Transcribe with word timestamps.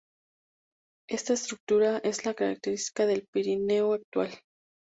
Esta 1.07 1.33
estructura 1.33 1.99
es 1.99 2.25
la 2.25 2.33
característica 2.33 3.05
del 3.05 3.27
Pirineo 3.31 3.93
actual. 3.93 4.31